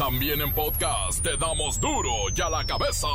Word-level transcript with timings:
También 0.00 0.40
en 0.40 0.50
podcast 0.54 1.22
te 1.22 1.36
damos 1.36 1.78
duro 1.78 2.10
y 2.34 2.40
a 2.40 2.48
la 2.48 2.64
cabeza. 2.64 3.06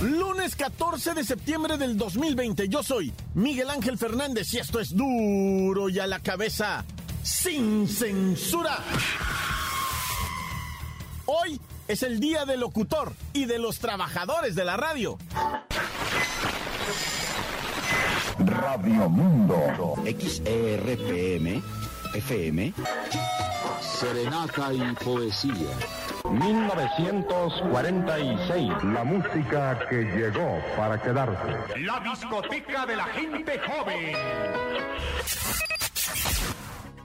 Lunes 0.00 0.54
14 0.54 1.14
de 1.14 1.24
septiembre 1.24 1.76
del 1.76 1.96
2020. 1.96 2.68
Yo 2.68 2.84
soy 2.84 3.12
Miguel 3.34 3.68
Ángel 3.68 3.98
Fernández 3.98 4.54
y 4.54 4.58
esto 4.58 4.78
es 4.78 4.96
duro 4.96 5.88
y 5.88 5.98
a 5.98 6.06
la 6.06 6.20
cabeza 6.20 6.84
sin 7.24 7.88
censura. 7.88 8.78
Hoy 11.24 11.60
es 11.88 12.02
el 12.02 12.20
día 12.20 12.44
del 12.44 12.60
locutor 12.60 13.14
y 13.32 13.46
de 13.46 13.58
los 13.58 13.78
trabajadores 13.78 14.54
de 14.54 14.64
la 14.64 14.76
radio. 14.76 15.16
Radio 18.38 19.08
Mundo. 19.08 19.94
XERPM, 20.04 21.62
FM. 22.14 22.74
Serenata 23.80 24.72
y 24.72 24.94
poesía. 25.04 25.70
1946. 26.30 28.84
La 28.84 29.02
música 29.04 29.78
que 29.88 30.02
llegó 30.02 30.60
para 30.76 31.00
quedarse. 31.00 31.78
La 31.78 32.00
discoteca 32.00 32.84
de 32.86 32.96
la 32.96 33.04
gente 33.04 33.60
joven. 33.60 34.16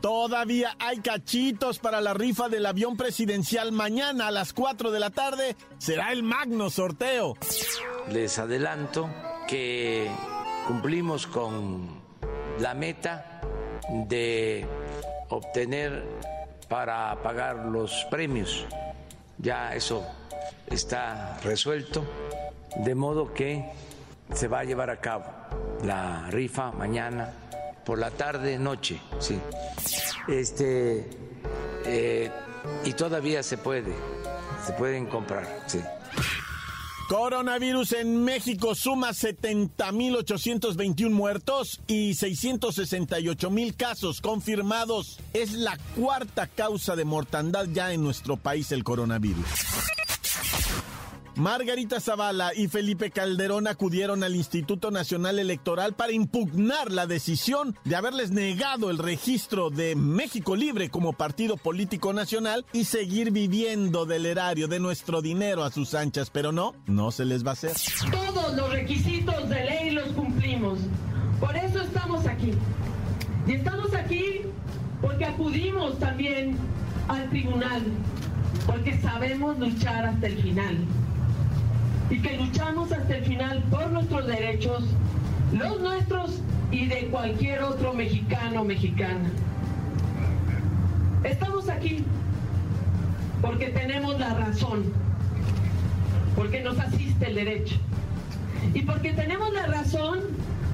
Todavía 0.01 0.75
hay 0.79 0.99
cachitos 0.99 1.77
para 1.77 2.01
la 2.01 2.15
rifa 2.15 2.49
del 2.49 2.65
avión 2.65 2.97
presidencial. 2.97 3.71
Mañana 3.71 4.27
a 4.27 4.31
las 4.31 4.51
4 4.51 4.89
de 4.89 4.99
la 4.99 5.11
tarde 5.11 5.55
será 5.77 6.11
el 6.11 6.23
magno 6.23 6.71
sorteo. 6.71 7.37
Les 8.11 8.39
adelanto 8.39 9.09
que 9.47 10.09
cumplimos 10.67 11.27
con 11.27 12.01
la 12.59 12.73
meta 12.73 13.41
de 14.07 14.65
obtener 15.29 16.03
para 16.67 17.21
pagar 17.21 17.65
los 17.67 18.05
premios. 18.09 18.65
Ya 19.37 19.75
eso 19.75 20.03
está 20.67 21.37
resuelto, 21.43 22.03
de 22.77 22.95
modo 22.95 23.33
que 23.33 23.69
se 24.33 24.47
va 24.47 24.59
a 24.59 24.63
llevar 24.63 24.89
a 24.89 24.99
cabo 24.99 25.25
la 25.83 26.27
rifa 26.29 26.71
mañana 26.71 27.33
por 27.85 27.99
la 27.99 28.11
tarde, 28.11 28.57
noche, 28.57 29.01
sí. 29.19 29.39
Este, 30.27 31.09
eh, 31.85 32.31
y 32.85 32.93
todavía 32.93 33.43
se 33.43 33.57
puede, 33.57 33.93
se 34.65 34.73
pueden 34.73 35.07
comprar, 35.07 35.47
sí. 35.67 35.79
Coronavirus 37.11 37.91
en 37.91 38.23
México 38.23 38.73
suma 38.73 39.09
70.821 39.09 41.09
muertos 41.09 41.81
y 41.85 42.11
668.000 42.11 43.75
casos 43.75 44.21
confirmados. 44.21 45.19
Es 45.33 45.51
la 45.51 45.77
cuarta 45.97 46.47
causa 46.47 46.95
de 46.95 47.03
mortandad 47.03 47.65
ya 47.65 47.91
en 47.91 48.01
nuestro 48.01 48.37
país 48.37 48.71
el 48.71 48.85
coronavirus. 48.85 49.43
Margarita 51.35 51.99
Zavala 52.01 52.53
y 52.53 52.67
Felipe 52.67 53.09
Calderón 53.09 53.67
acudieron 53.67 54.23
al 54.23 54.35
Instituto 54.35 54.91
Nacional 54.91 55.39
Electoral 55.39 55.93
para 55.93 56.11
impugnar 56.11 56.91
la 56.91 57.07
decisión 57.07 57.75
de 57.85 57.95
haberles 57.95 58.31
negado 58.31 58.89
el 58.89 58.97
registro 58.97 59.69
de 59.69 59.95
México 59.95 60.55
Libre 60.55 60.89
como 60.89 61.13
partido 61.13 61.55
político 61.55 62.11
nacional 62.11 62.65
y 62.73 62.83
seguir 62.83 63.31
viviendo 63.31 64.05
del 64.05 64.25
erario 64.25 64.67
de 64.67 64.79
nuestro 64.79 65.21
dinero 65.21 65.63
a 65.63 65.71
sus 65.71 65.93
anchas, 65.93 66.29
pero 66.29 66.51
no, 66.51 66.73
no 66.85 67.11
se 67.11 67.23
les 67.23 67.45
va 67.45 67.51
a 67.51 67.53
hacer. 67.53 67.73
Todos 68.11 68.53
los 68.55 68.69
requisitos 68.69 69.47
de 69.49 69.63
ley 69.63 69.91
los 69.91 70.09
cumplimos. 70.09 70.79
Por 71.39 71.55
eso 71.55 71.81
estamos 71.81 72.27
aquí. 72.27 72.51
Y 73.47 73.53
estamos 73.53 73.93
aquí 73.93 74.41
porque 75.01 75.25
acudimos 75.25 75.97
también 75.97 76.57
al 77.07 77.29
tribunal, 77.29 77.81
porque 78.67 78.99
sabemos 79.01 79.57
luchar 79.57 80.05
hasta 80.05 80.27
el 80.27 80.41
final 80.41 80.77
y 82.11 82.19
que 82.19 82.35
luchamos 82.35 82.91
hasta 82.91 83.15
el 83.15 83.23
final 83.23 83.63
por 83.71 83.89
nuestros 83.89 84.27
derechos, 84.27 84.83
los 85.53 85.79
nuestros 85.79 86.41
y 86.69 86.85
de 86.87 87.07
cualquier 87.07 87.63
otro 87.63 87.93
mexicano 87.93 88.61
o 88.61 88.63
mexicana. 88.65 89.29
Estamos 91.23 91.69
aquí 91.69 92.03
porque 93.41 93.67
tenemos 93.67 94.19
la 94.19 94.33
razón, 94.33 94.83
porque 96.35 96.61
nos 96.61 96.77
asiste 96.79 97.27
el 97.27 97.35
derecho. 97.35 97.75
Y 98.73 98.81
porque 98.81 99.13
tenemos 99.13 99.53
la 99.53 99.67
razón, 99.67 100.19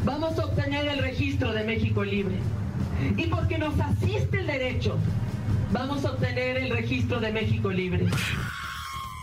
vamos 0.05 0.39
a 0.39 0.45
obtener 0.45 0.87
el 0.87 0.99
registro 0.99 1.53
de 1.53 1.63
México 1.63 2.03
Libre. 2.03 2.35
Y 3.15 3.27
porque 3.27 3.59
nos 3.59 3.79
asiste 3.79 4.39
el 4.39 4.47
derecho, 4.47 4.97
vamos 5.71 6.03
a 6.03 6.13
obtener 6.13 6.57
el 6.57 6.71
registro 6.71 7.19
de 7.19 7.31
México 7.31 7.69
Libre. 7.69 8.07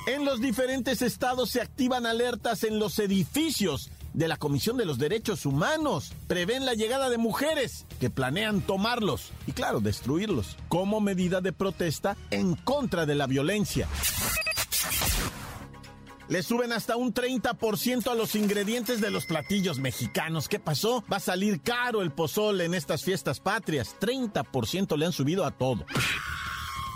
En 0.07 0.27
los 0.27 0.41
diferentes 0.41 1.01
estados 1.01 1.51
se 1.51 1.63
activan 1.63 2.05
alertas 2.05 2.63
en 2.65 2.79
los 2.79 2.99
edificios 2.99 3.91
de 4.13 4.29
la 4.29 4.37
Comisión 4.37 4.77
de 4.77 4.85
los 4.85 4.99
Derechos 4.99 5.47
Humanos. 5.47 6.13
Prevén 6.27 6.67
la 6.67 6.75
llegada 6.75 7.09
de 7.09 7.17
mujeres 7.17 7.87
que 8.01 8.11
planean 8.11 8.61
tomarlos 8.61 9.33
y, 9.47 9.53
claro, 9.53 9.81
destruirlos 9.81 10.57
como 10.69 11.01
medida 11.01 11.41
de 11.41 11.55
protesta 11.55 12.19
en 12.31 12.55
contra 12.55 13.07
de 13.07 13.15
la 13.15 13.27
violencia. 13.27 13.89
Le 16.29 16.43
suben 16.43 16.73
hasta 16.73 16.97
un 16.97 17.15
30% 17.15 18.11
a 18.11 18.15
los 18.15 18.35
ingredientes 18.35 19.01
de 19.01 19.11
los 19.11 19.25
platillos 19.25 19.79
mexicanos. 19.79 20.49
¿Qué 20.49 20.59
pasó? 20.59 21.03
Va 21.11 21.17
a 21.17 21.21
salir 21.21 21.61
caro 21.63 22.03
el 22.03 22.13
pozole 22.13 22.65
en 22.65 22.75
estas 22.75 23.05
fiestas 23.05 23.41
patrias. 23.41 23.97
30% 24.01 24.97
le 24.99 25.07
han 25.07 25.13
subido 25.13 25.45
a 25.47 25.51
todo. 25.51 25.85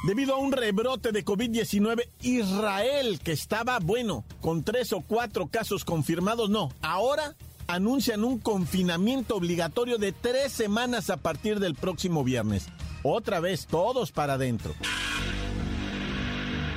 Debido 0.05 0.35
a 0.35 0.39
un 0.39 0.53
rebrote 0.53 1.11
de 1.11 1.25
COVID-19, 1.25 2.09
Israel, 2.23 3.19
que 3.19 3.33
estaba, 3.33 3.81
bueno, 3.81 4.25
con 4.41 4.63
tres 4.63 4.93
o 4.93 5.01
cuatro 5.01 5.49
casos 5.49 5.85
confirmados, 5.85 6.49
no, 6.51 6.71
ahora 6.83 7.35
anuncian 7.67 8.23
un 8.23 8.39
confinamiento 8.39 9.35
obligatorio 9.35 9.99
de 9.99 10.13
tres 10.13 10.53
semanas 10.53 11.11
a 11.11 11.17
partir 11.17 11.59
del 11.59 11.75
próximo 11.75 12.23
viernes. 12.23 12.69
Otra 13.03 13.41
vez, 13.41 13.67
todos 13.67 14.13
para 14.13 14.35
adentro. 14.35 14.73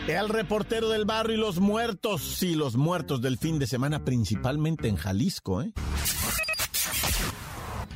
El 0.08 0.28
reportero 0.28 0.90
del 0.90 1.06
barrio 1.06 1.38
y 1.38 1.40
los 1.40 1.60
muertos, 1.60 2.24
sí, 2.24 2.56
los 2.56 2.76
muertos 2.76 3.22
del 3.22 3.38
fin 3.38 3.60
de 3.60 3.68
semana, 3.68 4.04
principalmente 4.04 4.88
en 4.88 4.96
Jalisco, 4.96 5.62
¿eh? 5.62 5.74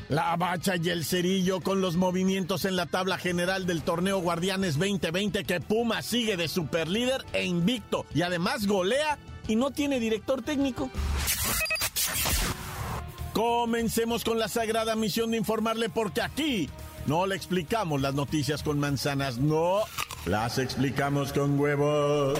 La 0.10 0.36
bacha 0.36 0.76
y 0.76 0.90
el 0.90 1.04
cerillo 1.04 1.62
con 1.62 1.82
los 1.82 1.96
movimientos 1.96 2.66
en 2.66 2.76
la 2.76 2.86
tabla 2.86 3.18
general 3.18 3.66
del 3.66 3.82
torneo 3.82 4.20
Guardianes 4.20 4.78
2020 4.78 5.44
que 5.46 5.60
Puma 5.62 6.04
sigue 6.04 6.38
de 6.38 6.48
superlíder 6.48 7.26
e 7.34 7.46
invicto 7.46 8.06
y 8.14 8.22
además 8.22 8.68
golea 8.68 9.18
y 9.48 9.56
no 9.56 9.72
tiene 9.72 10.00
director 10.00 10.44
técnico. 10.44 10.92
Comencemos 13.34 14.24
con 14.24 14.38
la 14.38 14.48
sagrada 14.48 14.96
misión 14.96 15.32
de 15.32 15.38
informarle 15.38 15.90
porque 15.90 16.22
aquí 16.22 16.70
no 17.08 17.26
le 17.26 17.36
explicamos 17.36 18.00
las 18.00 18.14
noticias 18.14 18.62
con 18.62 18.80
manzanas, 18.80 19.40
no, 19.40 19.82
las 20.26 20.60
explicamos 20.60 21.34
con 21.34 21.60
huevos. 21.60 22.40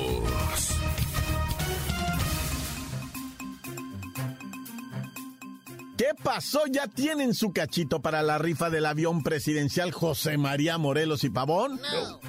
Pasó? 6.15 6.61
Ya 6.69 6.87
tienen 6.87 7.33
su 7.33 7.51
cachito 7.51 8.01
para 8.01 8.23
la 8.23 8.37
rifa 8.37 8.69
del 8.69 8.85
avión 8.85 9.23
presidencial 9.23 9.91
José 9.91 10.37
María 10.37 10.77
Morelos 10.77 11.23
y 11.23 11.29
Pavón. 11.29 11.79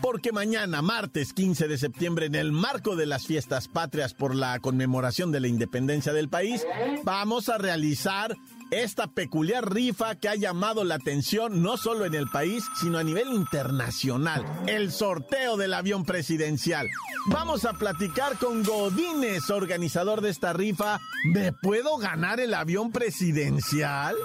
Porque 0.00 0.32
mañana, 0.32 0.82
martes 0.82 1.32
15 1.32 1.69
de 1.69 1.79
septiembre, 1.79 2.26
en 2.26 2.34
el 2.34 2.52
marco 2.52 2.96
de 2.96 3.06
las 3.06 3.26
fiestas 3.26 3.69
patrias 3.69 4.14
por 4.14 4.34
la 4.34 4.58
conmemoración 4.61 5.32
de 5.32 5.40
la 5.40 5.49
independencia 5.49 6.12
del 6.12 6.29
país, 6.29 6.67
vamos 7.05 7.49
a 7.49 7.58
realizar 7.58 8.37
esta 8.72 9.06
peculiar 9.06 9.70
rifa 9.70 10.14
que 10.14 10.28
ha 10.30 10.34
llamado 10.34 10.82
la 10.82 10.94
atención 10.94 11.62
no 11.62 11.76
solo 11.76 12.06
en 12.06 12.14
el 12.14 12.26
país, 12.28 12.64
sino 12.80 12.98
a 12.98 13.04
nivel 13.04 13.28
internacional, 13.28 14.44
el 14.66 14.90
sorteo 14.90 15.58
del 15.58 15.74
avión 15.74 16.04
presidencial. 16.04 16.88
Vamos 17.26 17.66
a 17.66 17.74
platicar 17.74 18.38
con 18.38 18.62
Godínez, 18.64 19.50
organizador 19.50 20.22
de 20.22 20.30
esta 20.30 20.54
rifa. 20.54 20.98
¿Me 21.24 21.52
puedo 21.52 21.98
ganar 21.98 22.40
el 22.40 22.54
avión 22.54 22.90
presidencial? 22.92 24.16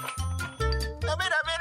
A 0.59 1.15
ver, 1.15 1.33
a 1.33 1.45
ver, 1.45 1.56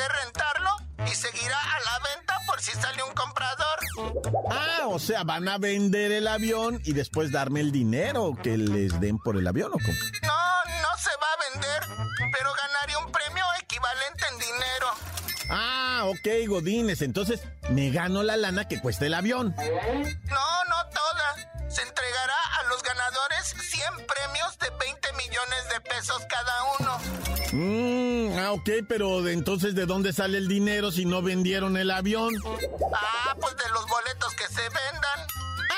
poder 0.00 0.12
rentarlo 0.24 0.70
y 1.06 1.14
seguirá 1.14 1.58
a 1.58 1.80
la 1.80 2.14
venta 2.14 2.34
por 2.46 2.60
si 2.60 2.72
sale 2.72 3.02
un 3.02 3.12
comprador. 3.14 3.78
Ah, 4.50 4.86
o 4.86 4.98
sea, 4.98 5.24
van 5.24 5.48
a 5.48 5.58
vender 5.58 6.12
el 6.12 6.26
avión 6.26 6.80
y 6.84 6.92
después 6.92 7.32
darme 7.32 7.60
el 7.60 7.72
dinero 7.72 8.36
que 8.42 8.56
les 8.56 8.98
den 9.00 9.18
por 9.18 9.36
el 9.36 9.46
avión 9.46 9.70
o 9.72 9.78
cómo? 9.78 9.98
No, 10.22 10.64
no 10.82 10.98
se 10.98 11.10
va 11.10 11.26
a 11.32 11.52
vender, 11.52 11.82
pero 12.32 12.52
ganaría 12.54 12.98
un 12.98 13.12
premio 13.12 13.44
equivalente 13.60 14.24
en 14.30 14.38
dinero. 14.38 14.86
Ah, 15.50 16.04
ok, 16.06 16.48
Godines, 16.48 17.02
entonces 17.02 17.42
me 17.70 17.90
gano 17.90 18.22
la 18.22 18.36
lana 18.36 18.68
que 18.68 18.80
cuesta 18.80 19.06
el 19.06 19.14
avión. 19.14 19.54
No, 19.56 20.64
no 20.64 20.88
toda. 20.90 21.68
Se 21.68 21.82
entregará 21.82 22.36
a 22.58 22.68
los 22.68 22.82
ganadores 22.82 23.54
100 23.58 24.06
premios 24.06 24.58
de 24.58 24.70
20 24.70 25.12
millones 25.12 25.68
de 25.72 25.80
pesos 25.82 26.24
cada 26.28 26.52
uno. 26.78 27.29
Mm, 27.52 28.38
ah, 28.38 28.52
ok, 28.52 28.68
pero 28.88 29.22
de- 29.22 29.32
entonces 29.32 29.74
¿de 29.74 29.86
dónde 29.86 30.12
sale 30.12 30.38
el 30.38 30.46
dinero 30.48 30.92
si 30.92 31.04
no 31.04 31.20
vendieron 31.22 31.76
el 31.76 31.90
avión? 31.90 32.32
Ah, 32.94 33.34
pues 33.40 33.56
de 33.56 33.68
los 33.72 33.86
boletos 33.86 34.32
que 34.34 34.46
se 34.48 34.62
vendan. 34.62 35.26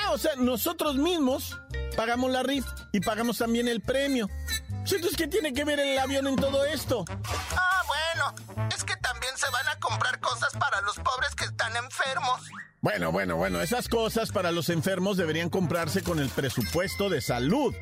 Ah, 0.04 0.10
o 0.12 0.19
sea, 0.19 0.32
nosotros 0.36 0.96
mismos 0.96 1.58
pagamos 1.96 2.30
la 2.30 2.42
rifa 2.42 2.74
y 2.92 3.00
pagamos 3.00 3.38
también 3.38 3.69
el 3.69 3.80
premio. 3.80 4.28
Entonces, 4.69 5.16
¿qué 5.16 5.28
tiene 5.28 5.52
que 5.54 5.64
ver 5.64 5.78
el 5.80 5.98
avión 5.98 6.26
en 6.26 6.36
todo 6.36 6.64
esto? 6.64 7.04
Ah, 7.56 7.82
bueno, 7.86 8.69
es 8.74 8.84
que 8.84 8.96
también 8.96 9.32
se 9.36 9.48
van 9.50 9.69
a 9.69 9.78
comprar 9.78 10.19
cosas 10.20 10.52
para 10.58 10.80
los 10.82 10.96
pobres 10.96 11.34
que 11.34 11.44
están 11.44 11.74
enfermos. 11.76 12.40
Bueno, 12.80 13.12
bueno, 13.12 13.36
bueno, 13.36 13.60
esas 13.62 13.88
cosas 13.88 14.30
para 14.32 14.50
los 14.50 14.69
enfermos 14.69 15.16
deberían 15.16 15.48
comprarse 15.50 16.02
con 16.02 16.19
el 16.19 16.28
presupuesto 16.28 17.08
de 17.08 17.20
salud 17.20 17.72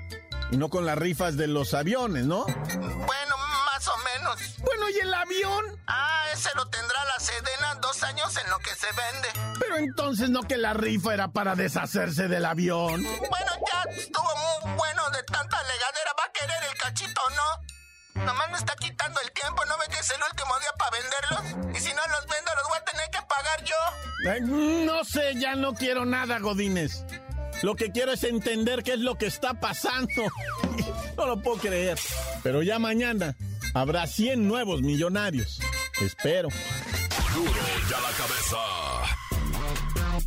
y 0.52 0.56
no 0.58 0.68
con 0.68 0.84
las 0.84 0.98
rifas 0.98 1.36
de 1.38 1.46
los 1.46 1.72
aviones, 1.72 2.26
¿no? 2.26 2.44
Bueno, 2.44 3.34
más 3.80 3.88
o 3.88 4.18
menos. 4.18 4.58
Bueno, 4.58 4.90
¿y 4.90 4.98
el 4.98 5.14
avión? 5.14 5.64
Ah, 5.86 6.24
ese 6.34 6.50
lo 6.54 6.66
tendrá 6.68 7.04
la 7.04 7.18
Sedena 7.18 7.74
dos 7.76 8.02
años 8.02 8.36
en 8.36 8.50
lo 8.50 8.58
que 8.58 8.74
se 8.74 8.86
vende. 8.88 9.58
Pero 9.58 9.76
entonces 9.78 10.28
no 10.28 10.42
que 10.42 10.58
la 10.58 10.74
rifa 10.74 11.14
era 11.14 11.28
para 11.28 11.54
deshacerse 11.54 12.28
del 12.28 12.44
avión. 12.44 13.02
Bueno, 13.02 13.52
ya 13.72 13.90
estuvo 13.92 14.28
muy 14.64 14.74
bueno 14.76 15.02
de 15.10 15.22
tanta 15.22 15.62
legadera. 15.62 16.12
¿Va 16.18 16.24
a 16.24 16.32
querer 16.32 16.70
el 16.70 16.78
cachito 16.78 17.20
o 17.26 17.30
no? 17.30 18.24
Nomás 18.26 18.50
me 18.50 18.58
está 18.58 18.74
quitando 18.76 19.18
el 19.20 19.32
tiempo. 19.32 19.64
¿No 19.64 19.78
ve 19.78 19.86
que 19.88 20.00
es 20.00 20.10
el 20.10 20.22
último 20.30 20.58
día 20.58 20.72
para 20.78 20.90
venderlos? 20.90 21.76
Y 21.76 21.80
si 21.80 21.94
no 21.94 22.02
los 22.08 22.26
vendo, 22.26 22.50
los 22.56 22.68
voy 22.68 22.78
a 22.78 22.84
tener 22.84 23.10
que 23.10 23.22
pagar 23.22 23.64
yo. 23.64 24.30
Ay, 24.30 24.40
no 24.84 25.04
sé, 25.04 25.40
ya 25.40 25.54
no 25.54 25.72
quiero 25.72 26.04
nada, 26.04 26.38
Godínez. 26.38 27.04
Lo 27.62 27.74
que 27.76 27.90
quiero 27.92 28.12
es 28.12 28.24
entender 28.24 28.82
qué 28.82 28.92
es 28.92 29.00
lo 29.00 29.16
que 29.16 29.26
está 29.26 29.54
pasando. 29.54 30.12
No 31.16 31.26
lo 31.26 31.42
puedo 31.42 31.58
creer. 31.58 31.98
Pero 32.42 32.62
ya 32.62 32.78
mañana 32.78 33.36
habrá 33.74 34.06
100 34.06 34.46
nuevos 34.46 34.82
millonarios. 34.82 35.58
Espero. 36.02 36.48
Duro 37.34 37.52
ya 37.88 38.00
la 38.00 38.10
cabeza. 38.16 38.80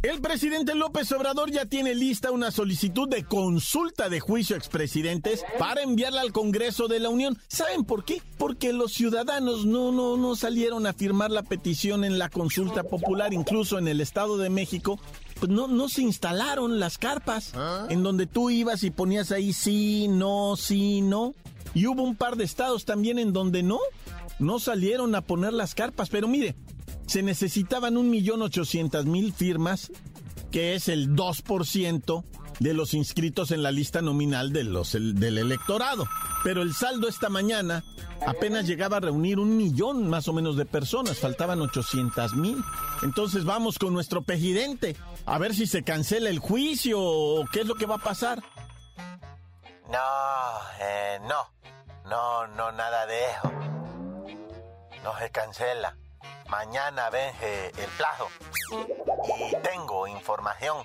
El 0.04 0.20
presidente 0.20 0.76
López 0.76 1.10
Obrador 1.14 1.50
ya 1.50 1.66
tiene 1.66 1.96
lista 1.96 2.32
una 2.32 2.52
solicitud 2.52 3.08
de 3.08 3.24
consulta 3.24 4.10
de 4.10 4.20
juicio 4.20 4.56
a 4.56 4.60
expresidentes 4.60 5.46
para 5.58 5.82
enviarla 5.82 6.20
al 6.20 6.34
Congreso 6.34 6.90
de 6.90 7.00
la 7.00 7.08
Unión. 7.08 7.40
¿Saben 7.48 7.86
por 7.86 8.04
qué? 8.04 8.22
Porque 8.38 8.74
los 8.74 8.92
ciudadanos 8.92 9.66
no, 9.66 9.94
no, 9.94 10.18
no 10.18 10.36
salieron 10.36 10.88
a 10.88 10.94
firmar 10.94 11.32
la 11.32 11.44
petición 11.44 12.04
en 12.04 12.20
la 12.20 12.28
consulta 12.28 12.84
popular, 12.84 13.34
incluso 13.34 13.78
en 13.78 13.88
el 13.88 14.02
Estado 14.02 14.38
de 14.38 14.50
México. 14.50 15.00
Pues 15.40 15.50
no, 15.50 15.68
no 15.68 15.88
se 15.88 16.02
instalaron 16.02 16.82
las 16.82 16.98
carpas 16.98 17.54
en 17.90 18.04
donde 18.04 18.28
tú 18.28 18.50
ibas 18.50 18.84
y 18.84 18.92
ponías 18.92 19.32
ahí 19.32 19.54
sí, 19.54 20.08
no, 20.10 20.56
sí, 20.58 21.00
no. 21.00 21.34
Y 21.74 21.88
hubo 21.88 22.04
un 22.04 22.16
par 22.16 22.36
de 22.36 22.44
estados 22.44 22.86
también 22.86 23.18
en 23.20 23.34
donde 23.34 23.64
no, 23.64 23.80
no 24.40 24.60
salieron 24.60 25.16
a 25.16 25.22
poner 25.22 25.54
las 25.54 25.74
carpas. 25.76 26.10
Pero 26.10 26.28
mire, 26.28 26.56
se 27.08 27.24
necesitaban 27.24 27.98
un 27.98 28.10
millón 28.10 28.42
ochocientas 28.42 29.06
mil 29.06 29.34
firmas, 29.34 29.92
que 30.52 30.76
es 30.76 30.88
el 30.88 31.16
2% 31.16 32.24
de 32.60 32.74
los 32.76 32.94
inscritos 32.94 33.50
en 33.52 33.64
la 33.64 33.72
lista 33.72 34.02
nominal 34.04 34.54
de 34.54 34.64
los, 34.64 34.94
el- 34.94 35.16
del 35.20 35.40
electorado. 35.40 36.06
Pero 36.44 36.62
el 36.62 36.74
saldo 36.76 37.08
esta 37.08 37.30
mañana 37.30 37.84
apenas 38.28 38.68
llegaba 38.68 38.98
a 38.98 39.00
reunir 39.00 39.40
un 39.40 39.58
millón 39.58 40.08
más 40.08 40.28
o 40.28 40.34
menos 40.34 40.56
de 40.56 40.66
personas, 40.66 41.18
faltaban 41.18 41.60
800 41.62 42.36
mil. 42.36 42.58
Entonces 43.02 43.44
vamos 43.44 43.80
con 43.80 43.94
nuestro 43.94 44.22
presidente, 44.22 44.96
a 45.26 45.40
ver 45.40 45.56
si 45.56 45.66
se 45.66 45.84
cancela 45.84 46.30
el 46.30 46.38
juicio 46.40 47.02
o 47.02 47.46
qué 47.52 47.62
es 47.62 47.68
lo 47.68 47.74
que 47.76 47.88
va 47.88 47.96
a 47.96 48.04
pasar. 48.04 48.44
No, 49.94 50.60
eh, 50.80 51.20
no, 51.22 51.54
no, 52.06 52.48
no, 52.48 52.72
nada 52.72 53.06
de 53.06 53.30
eso. 53.30 53.52
No 55.04 55.16
se 55.20 55.30
cancela. 55.30 55.96
Mañana 56.48 57.12
vence 57.12 57.68
el 57.78 57.90
plazo. 57.92 58.28
Y 59.38 59.56
tengo 59.58 60.08
información 60.08 60.84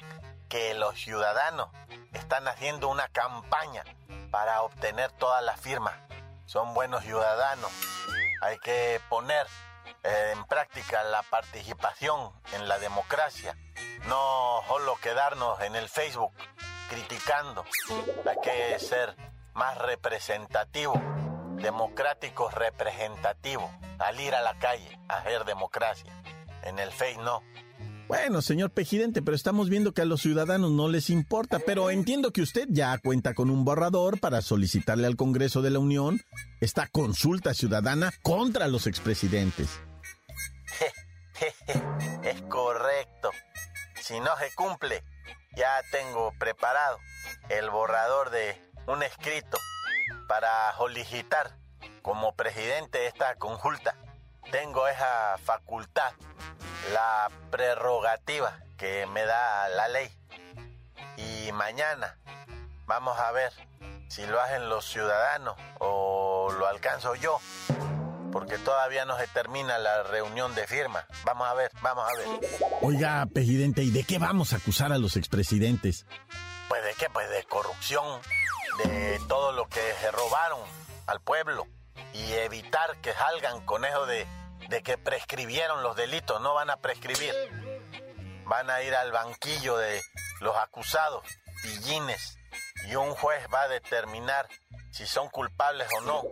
que 0.51 0.75
los 0.75 0.95
ciudadanos 1.01 1.71
están 2.13 2.49
haciendo 2.49 2.89
una 2.89 3.09
campaña 3.09 3.83
para 4.31 4.61
obtener 4.61 5.11
todas 5.13 5.43
las 5.43 5.59
firmas. 5.59 5.95
Son 6.45 6.75
buenos 6.75 7.03
ciudadanos. 7.03 7.73
Hay 8.43 8.59
que 8.59 9.01
poner 9.09 9.47
eh, 10.03 10.35
en 10.35 10.45
práctica 10.45 11.03
la 11.05 11.23
participación 11.23 12.31
en 12.53 12.69
la 12.69 12.79
democracia. 12.79 13.57
No 14.05 14.63
solo 14.69 14.97
quedarnos 14.97 15.59
en 15.63 15.77
el 15.77 15.89
Facebook 15.89 16.35
criticando. 16.89 17.65
Hay 18.27 18.37
que 18.43 18.79
ser 18.79 19.15
más 19.55 19.79
representativo, 19.79 20.95
democrático 21.57 22.51
representativo, 22.51 23.71
salir 23.99 24.35
a 24.35 24.43
la 24.43 24.59
calle 24.59 24.99
a 25.09 25.19
hacer 25.19 25.45
democracia. 25.45 26.13
En 26.65 26.79
el 26.79 26.91
Face 26.91 27.19
no. 27.19 27.43
Bueno, 28.09 28.41
señor 28.41 28.71
presidente, 28.71 29.21
pero 29.21 29.35
estamos 29.35 29.69
viendo 29.69 29.93
que 29.93 30.01
a 30.01 30.07
los 30.07 30.23
ciudadanos 30.23 30.71
no 30.71 30.89
les 30.89 31.11
importa, 31.11 31.59
pero 31.59 31.91
entiendo 31.91 32.33
que 32.33 32.41
usted 32.41 32.67
ya 32.71 32.97
cuenta 32.97 33.35
con 33.35 33.51
un 33.51 33.67
borrador 33.67 34.19
para 34.19 34.41
solicitarle 34.41 35.07
al 35.07 35.17
Congreso 35.17 35.61
de 35.61 35.71
la 35.71 35.79
Unión 35.79 36.23
esta 36.63 36.87
consulta 36.87 37.53
ciudadana 37.53 38.11
contra 38.23 38.67
los 38.67 38.87
expresidentes. 38.87 39.69
es 42.23 42.43
correcto. 42.49 43.31
Si 44.01 44.19
no 44.21 44.31
se 44.39 44.55
cumple, 44.55 45.05
ya 45.55 45.83
tengo 45.91 46.33
preparado 46.39 46.99
el 47.49 47.71
borrador 47.71 48.31
de 48.31 48.61
un 48.87 49.03
escrito 49.03 49.59
para 50.29 50.73
solicitar 50.77 51.53
como 52.03 52.35
presidente 52.35 53.07
esta 53.07 53.35
consulta. 53.37 53.95
Tengo 54.51 54.89
esa 54.89 55.37
facultad, 55.45 56.13
la 56.93 57.31
prerrogativa 57.51 58.59
que 58.77 59.07
me 59.07 59.25
da 59.25 59.69
la 59.69 59.89
ley. 59.89 60.11
Y 61.17 61.53
mañana 61.53 62.17
vamos 62.87 63.19
a 63.19 63.31
ver 63.33 63.53
si 64.09 64.27
lo 64.27 64.41
hacen 64.41 64.69
los 64.69 64.87
ciudadanos 64.87 65.57
o 65.79 66.51
lo 66.59 66.67
alcanzo 66.67 67.15
yo 67.15 67.41
porque 68.33 68.59
todavía 68.59 69.05
no 69.05 69.17
se 69.19 69.27
termina 69.29 69.79
la 69.79 70.03
reunión 70.05 70.55
de 70.55 70.67
firma. 70.67 71.07
Vamos 71.25 71.49
a 71.49 71.55
ver, 71.55 71.71
vamos 71.83 72.05
a 72.09 72.17
ver. 72.17 72.51
Oiga, 72.83 73.27
presidente, 73.33 73.83
¿y 73.83 73.91
de 73.91 74.05
qué 74.05 74.19
vamos 74.19 74.53
a 74.53 74.57
acusar 74.57 74.93
a 74.93 74.99
los 74.99 75.17
expresidentes? 75.17 76.07
Pues 76.69 76.85
de 76.85 76.95
qué, 76.95 77.09
pues 77.11 77.29
de 77.31 77.45
corrupción, 77.45 78.21
de 78.85 79.21
todo 79.29 79.53
lo 79.53 79.69
que 79.69 79.81
se 80.01 80.11
robaron 80.11 80.61
al 81.07 81.21
pueblo 81.21 81.67
y 82.15 82.33
evitar 82.33 82.97
que 82.99 83.13
salgan 83.13 83.65
con 83.65 83.85
eso 83.85 84.07
de, 84.07 84.27
de 84.69 84.83
que 84.83 84.99
prescribieron 84.99 85.83
los 85.83 85.97
delitos, 85.97 86.41
no 86.41 86.55
van 86.55 86.71
a 86.71 86.77
prescribir. 86.77 87.35
Van 88.45 88.71
a 88.71 88.83
ir 88.83 88.95
al 88.95 89.13
banquillo 89.13 89.77
de 89.77 90.01
los 90.41 90.57
acusados, 90.57 91.23
pillines, 91.63 92.39
y 92.89 92.97
un 92.97 93.11
juez 93.15 93.47
va 93.53 93.63
a 93.63 93.69
determinar 93.69 94.49
si 94.91 95.07
son 95.07 95.29
culpables 95.29 95.89
o 95.99 96.01
no. 96.03 96.23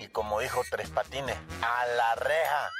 Y 0.00 0.08
como 0.08 0.40
dijo 0.40 0.62
Tres 0.70 0.88
Patines, 0.90 1.36
a 1.62 1.86
la 1.96 2.14
reja. 2.16 2.70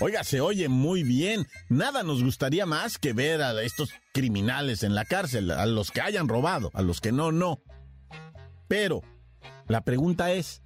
Oiga, 0.00 0.24
se 0.24 0.40
oye 0.40 0.68
muy 0.68 1.02
bien. 1.02 1.46
Nada 1.68 2.02
nos 2.02 2.22
gustaría 2.22 2.66
más 2.66 2.98
que 2.98 3.12
ver 3.12 3.42
a 3.42 3.62
estos 3.62 3.90
criminales 4.12 4.82
en 4.82 4.94
la 4.94 5.04
cárcel, 5.04 5.50
a 5.50 5.64
los 5.64 5.90
que 5.90 6.02
hayan 6.02 6.28
robado, 6.28 6.70
a 6.74 6.82
los 6.82 7.00
que 7.00 7.12
no, 7.12 7.32
no. 7.32 7.62
Pero 8.68 9.02
la 9.68 9.82
pregunta 9.82 10.32
es, 10.32 10.62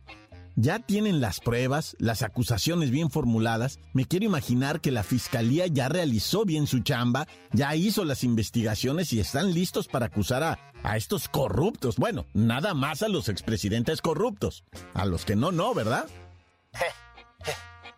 ¿ya 0.61 0.79
tienen 0.79 1.21
las 1.21 1.41
pruebas, 1.41 1.97
las 1.99 2.23
acusaciones 2.23 2.91
bien 2.91 3.11
formuladas? 3.11 3.79
Me 3.93 4.05
quiero 4.05 4.27
imaginar 4.27 4.81
que 4.81 4.91
la 4.91 5.03
fiscalía 5.03 5.67
ya 5.67 5.89
realizó 5.89 6.45
bien 6.45 6.67
su 6.67 6.81
chamba, 6.81 7.27
ya 7.53 7.75
hizo 7.75 8.05
las 8.05 8.25
investigaciones 8.25 9.13
y 9.13 9.21
están 9.21 9.55
listos 9.55 9.89
para 9.89 10.07
acusar 10.07 10.43
a, 10.43 10.59
a 10.83 10.97
estos 10.97 11.29
corruptos. 11.29 11.97
Bueno, 11.97 12.27
nada 12.35 12.75
más 12.75 13.03
a 13.03 13.09
los 13.09 13.29
expresidentes 13.29 14.03
corruptos. 14.03 14.65
A 14.95 15.07
los 15.07 15.25
que 15.25 15.37
no, 15.37 15.51
no, 15.51 15.75
¿verdad? 15.75 16.07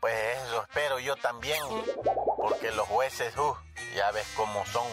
Pues 0.01 0.15
eso 0.47 0.63
espero 0.63 0.99
yo 0.99 1.17
también, 1.17 1.63
porque 2.37 2.71
los 2.73 2.87
jueces, 2.89 3.37
uh, 3.37 3.55
ya 3.97 4.11
ves 4.13 4.27
cómo 4.37 4.65
son, 4.67 4.87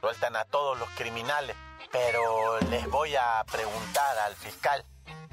sueltan 0.00 0.36
a 0.36 0.44
todos 0.44 0.78
los 0.78 0.88
criminales 0.90 1.56
pero 1.92 2.60
les 2.70 2.88
voy 2.90 3.14
a 3.16 3.44
preguntar 3.50 4.18
al 4.26 4.34
fiscal 4.34 4.84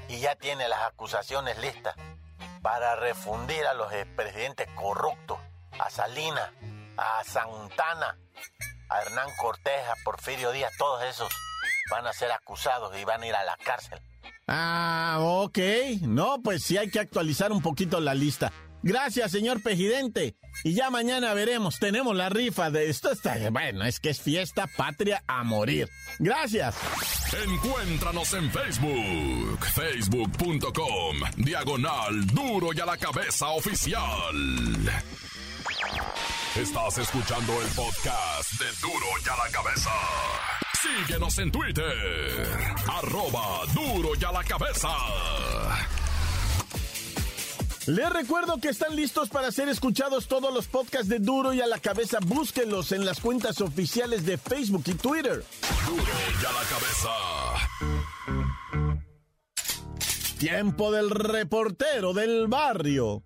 y 0.08 0.20
ya 0.20 0.36
tiene 0.36 0.68
las 0.68 0.82
acusaciones 0.82 1.58
listas 1.58 1.94
para 2.62 2.96
refundir 2.96 3.66
a 3.66 3.74
los 3.74 3.92
expresidentes 3.92 4.68
corruptos, 4.74 5.38
a 5.78 5.90
Salinas, 5.90 6.50
a 6.96 7.22
Santana, 7.24 8.16
a 8.88 9.02
Hernán 9.02 9.28
Cortés, 9.40 9.88
a 9.88 9.94
Porfirio 10.04 10.52
Díaz, 10.52 10.72
todos 10.78 11.02
esos 11.04 11.28
van 11.90 12.06
a 12.06 12.12
ser 12.12 12.32
acusados 12.32 12.96
y 12.96 13.04
van 13.04 13.22
a 13.22 13.26
ir 13.26 13.34
a 13.34 13.44
la 13.44 13.56
cárcel. 13.58 14.00
Ah, 14.46 15.18
ok. 15.20 15.58
No, 16.02 16.42
pues 16.42 16.62
sí 16.62 16.76
hay 16.76 16.90
que 16.90 17.00
actualizar 17.00 17.52
un 17.52 17.62
poquito 17.62 18.00
la 18.00 18.14
lista. 18.14 18.52
Gracias, 18.84 19.32
señor 19.32 19.62
presidente. 19.62 20.36
Y 20.62 20.74
ya 20.74 20.90
mañana 20.90 21.32
veremos. 21.32 21.78
Tenemos 21.78 22.14
la 22.14 22.28
rifa 22.28 22.70
de 22.70 22.90
esto. 22.90 23.10
Está 23.10 23.34
bueno, 23.50 23.82
es 23.86 23.98
que 23.98 24.10
es 24.10 24.20
fiesta 24.20 24.66
patria 24.66 25.24
a 25.26 25.42
morir. 25.42 25.88
Gracias. 26.18 26.76
Encuéntranos 27.46 28.34
en 28.34 28.50
Facebook, 28.50 29.64
facebook.com, 29.74 31.16
diagonal 31.38 32.26
duro 32.26 32.74
y 32.74 32.80
a 32.80 32.84
la 32.84 32.98
cabeza 32.98 33.48
oficial. 33.48 34.36
Estás 36.54 36.98
escuchando 36.98 37.62
el 37.62 37.68
podcast 37.68 38.52
de 38.60 38.66
duro 38.82 39.06
y 39.24 39.28
a 39.30 39.44
la 39.44 39.50
cabeza. 39.50 39.90
Síguenos 40.82 41.38
en 41.38 41.50
Twitter, 41.50 42.48
arroba 42.86 43.64
duro 43.72 44.10
y 44.20 44.24
a 44.24 44.30
la 44.30 44.44
cabeza. 44.44 44.90
Les 47.86 48.08
recuerdo 48.08 48.58
que 48.58 48.70
están 48.70 48.96
listos 48.96 49.28
para 49.28 49.52
ser 49.52 49.68
escuchados 49.68 50.26
todos 50.26 50.54
los 50.54 50.66
podcasts 50.68 51.08
de 51.08 51.18
Duro 51.18 51.52
y 51.52 51.60
a 51.60 51.66
la 51.66 51.78
cabeza. 51.78 52.18
Búsquenlos 52.24 52.92
en 52.92 53.04
las 53.04 53.20
cuentas 53.20 53.60
oficiales 53.60 54.24
de 54.24 54.38
Facebook 54.38 54.84
y 54.86 54.94
Twitter. 54.94 55.44
Duro 55.86 56.02
y 56.02 56.46
a 56.46 56.52
la 56.52 56.62
cabeza. 56.70 57.10
Tiempo 60.38 60.92
del 60.92 61.10
reportero 61.10 62.14
del 62.14 62.48
barrio. 62.48 63.22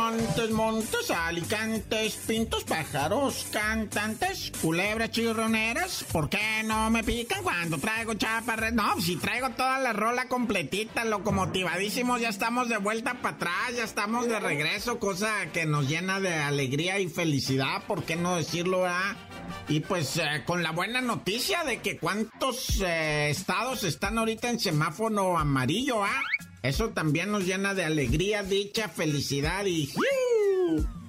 Montes, 0.00 0.50
montes, 0.50 1.10
alicantes, 1.10 2.16
pintos, 2.26 2.64
pájaros, 2.64 3.46
cantantes, 3.52 4.50
culebras 4.62 5.10
chirroneras. 5.10 6.06
¿Por 6.10 6.30
qué 6.30 6.62
no 6.64 6.88
me 6.88 7.04
pican 7.04 7.42
cuando 7.42 7.76
traigo 7.76 8.14
chaparras? 8.14 8.72
No, 8.72 8.98
si 8.98 9.16
traigo 9.16 9.50
toda 9.50 9.78
la 9.78 9.92
rola 9.92 10.26
completita, 10.26 11.04
locomotivadísimos, 11.04 12.18
ya 12.18 12.30
estamos 12.30 12.70
de 12.70 12.78
vuelta 12.78 13.20
para 13.20 13.36
atrás, 13.36 13.76
ya 13.76 13.84
estamos 13.84 14.26
de 14.26 14.40
regreso, 14.40 14.98
cosa 14.98 15.52
que 15.52 15.66
nos 15.66 15.86
llena 15.86 16.18
de 16.18 16.34
alegría 16.34 16.98
y 16.98 17.10
felicidad, 17.10 17.82
¿por 17.86 18.02
qué 18.04 18.16
no 18.16 18.36
decirlo, 18.36 18.86
ah? 18.86 19.14
Y 19.68 19.80
pues 19.80 20.16
eh, 20.16 20.44
con 20.46 20.62
la 20.62 20.70
buena 20.70 21.02
noticia 21.02 21.62
de 21.64 21.82
que 21.82 21.98
cuántos 21.98 22.80
eh, 22.80 23.28
estados 23.28 23.84
están 23.84 24.16
ahorita 24.16 24.48
en 24.48 24.60
semáforo 24.60 25.36
amarillo, 25.36 26.02
¿ah? 26.02 26.22
Eso 26.62 26.90
también 26.90 27.30
nos 27.32 27.44
llena 27.44 27.74
de 27.74 27.84
alegría, 27.84 28.42
dicha, 28.42 28.88
felicidad 28.88 29.64
y... 29.66 29.92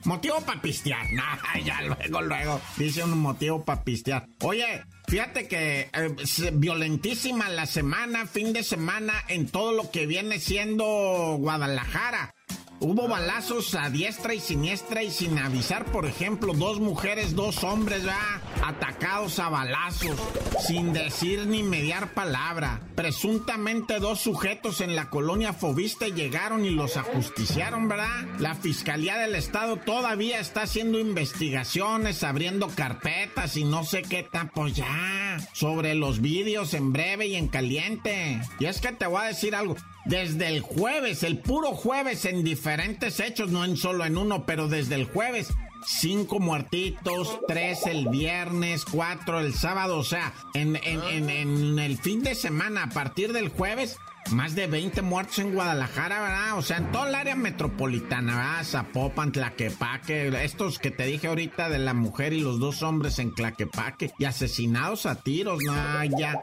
Motivo 0.06 0.42
para 0.42 0.62
pistear. 0.62 1.12
Nah, 1.12 1.38
ya 1.64 1.82
luego, 1.82 2.22
luego. 2.22 2.62
Dice 2.78 3.04
un 3.04 3.18
motivo 3.20 3.64
para 3.64 3.84
pistear. 3.84 4.28
Oye, 4.42 4.84
fíjate 5.08 5.48
que 5.48 5.90
eh, 5.94 6.52
violentísima 6.54 7.50
la 7.50 7.66
semana, 7.66 8.26
fin 8.26 8.54
de 8.54 8.64
semana, 8.64 9.14
en 9.28 9.48
todo 9.48 9.74
lo 9.74 9.92
que 9.92 10.08
viene 10.08 10.40
siendo 10.40 11.36
Guadalajara. 11.40 12.34
Hubo 12.80 13.08
balazos 13.08 13.76
a 13.76 13.92
diestra 13.92 14.34
y 14.34 14.40
siniestra 14.40 15.04
y 15.04 15.12
sin 15.12 15.38
avisar, 15.38 15.86
por 15.86 16.08
ejemplo, 16.08 16.54
dos 16.54 16.80
mujeres, 16.80 17.36
dos 17.36 17.64
hombres, 17.64 18.04
ya 18.04 18.42
atacados 18.64 19.40
a 19.40 19.50
balazos, 19.50 20.20
sin 20.68 20.94
decir 20.94 21.46
ni 21.46 21.64
mediar 21.64 22.14
palabra. 22.14 22.82
Presuntamente 22.96 24.00
dos 24.00 24.20
sujetos 24.20 24.82
en 24.82 24.96
la 24.96 25.10
colonia 25.10 25.54
Fobiste 25.54 26.12
llegaron 26.12 26.66
y 26.66 26.72
los 26.72 26.98
ajusticiaron, 26.98 27.88
¿verdad? 27.88 28.26
La 28.40 28.56
Fiscalía 28.56 29.18
del 29.18 29.36
Estado 29.36 29.78
todavía 29.78 30.40
está 30.40 30.64
haciendo 30.64 31.00
investigaciones, 31.00 32.24
abriendo 32.24 32.70
carpetas 32.70 33.56
y 33.58 33.64
no 33.64 33.84
sé 33.84 34.02
qué 34.02 34.22
pues 34.54 34.76
ya, 34.76 35.38
sobre 35.54 35.96
los 35.96 36.22
vídeos 36.22 36.74
en 36.74 36.94
breve 36.94 37.28
y 37.28 37.36
en 37.36 37.48
caliente. 37.48 38.42
Y 38.60 38.66
es 38.66 38.82
que 38.82 38.92
te 38.92 39.06
voy 39.06 39.22
a 39.22 39.28
decir 39.28 39.56
algo, 39.56 39.76
desde 40.06 40.48
el 40.48 40.62
jueves, 40.62 41.24
el 41.24 41.40
puro 41.40 41.72
jueves 41.72 42.26
en 42.26 42.44
diferentes 42.44 43.20
hechos, 43.20 43.52
no 43.52 43.66
en 43.66 43.78
solo 43.78 44.06
en 44.06 44.18
uno, 44.18 44.46
pero 44.46 44.68
desde 44.68 44.96
el 44.96 45.06
jueves, 45.06 45.54
cinco 45.86 46.40
muertitos, 46.40 47.40
tres 47.48 47.86
el 47.86 48.08
viernes, 48.10 48.86
cuatro 48.86 49.40
el 49.40 49.54
sábado, 49.54 49.98
o 49.98 50.04
sea, 50.04 50.34
en, 50.54 50.76
en, 50.76 51.80
el 51.80 51.98
fin 51.98 52.24
de 52.24 52.36
semana, 52.36 52.84
a 52.84 52.90
partir 52.90 53.34
del 53.34 53.50
jueves, 53.50 53.98
más 54.32 54.56
de 54.56 54.68
20 54.68 55.02
muertos 55.02 55.40
en 55.40 55.54
Guadalajara, 55.54 56.22
¿verdad? 56.22 56.58
O 56.58 56.62
sea, 56.62 56.78
en 56.78 56.92
toda 56.92 57.10
el 57.10 57.16
área 57.16 57.36
metropolitana, 57.36 58.36
¿verdad? 58.38 58.64
Zapopan, 58.64 59.32
Tlaquepaque, 59.32 60.28
estos 60.44 60.80
que 60.80 60.92
te 60.92 61.06
dije 61.06 61.28
ahorita 61.28 61.70
de 61.70 61.80
la 61.80 61.94
mujer 61.94 62.34
y 62.34 62.42
los 62.42 62.60
dos 62.60 62.84
hombres 62.84 63.20
en 63.20 63.34
Tlaquepaque, 63.34 64.12
y 64.20 64.26
asesinados 64.26 65.06
a 65.06 65.16
tiros, 65.16 65.60
no, 65.66 66.04
ya. 66.18 66.40